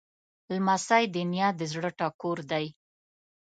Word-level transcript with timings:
لمسی 0.53 1.03
د 1.13 1.15
نیا 1.31 1.47
د 1.59 1.61
زړه 1.73 1.89
ټکور 1.99 2.37
دی. 2.51 2.65